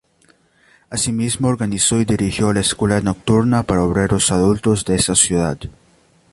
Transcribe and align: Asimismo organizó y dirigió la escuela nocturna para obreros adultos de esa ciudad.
Asimismo 0.89 1.47
organizó 1.47 1.97
y 2.01 2.05
dirigió 2.05 2.51
la 2.53 2.61
escuela 2.61 2.99
nocturna 3.01 3.61
para 3.61 3.83
obreros 3.83 4.31
adultos 4.31 4.83
de 4.83 4.95
esa 4.95 5.13
ciudad. 5.13 5.59